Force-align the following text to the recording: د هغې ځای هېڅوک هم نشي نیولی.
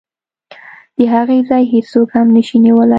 د 0.97 0.99
هغې 1.13 1.39
ځای 1.49 1.63
هېڅوک 1.73 2.07
هم 2.15 2.27
نشي 2.35 2.57
نیولی. 2.65 2.89